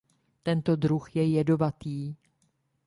[0.43, 2.15] Tento druh je jedovatý.